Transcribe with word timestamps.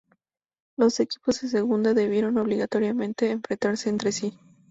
Los 0.79 0.99
equipos 0.99 1.41
de 1.41 1.47
Segunda 1.49 1.93
debieron, 1.93 2.39
obligatoriamente, 2.39 3.29
enfrentarse 3.29 3.87
entre 3.89 4.11
sí. 4.11 4.35